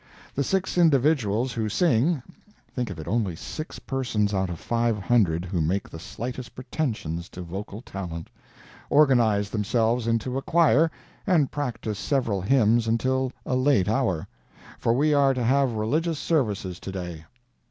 [0.33, 2.23] The six individuals who sing
[2.73, 7.43] (think of it—only six persons out of five hundred who make the slightest pretensions to
[7.43, 8.31] vocal talent!)
[8.89, 10.89] organized themselves into a choir
[11.27, 16.91] and practiced several hymns until a late hour—for we are to have religious services to
[16.91, 17.25] day.